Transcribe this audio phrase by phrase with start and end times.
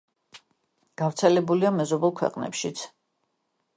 [1.01, 2.83] გავრცელებულია მეზობელ ქვეყნებშიც.